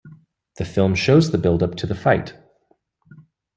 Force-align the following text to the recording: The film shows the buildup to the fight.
The 0.55 0.65
film 0.65 0.95
shows 0.95 1.29
the 1.29 1.37
buildup 1.37 1.75
to 1.75 1.85
the 1.85 1.93
fight. 1.93 2.33